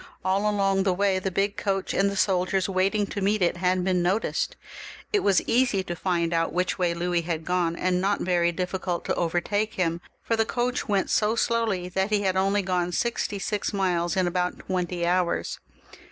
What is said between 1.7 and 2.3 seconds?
and the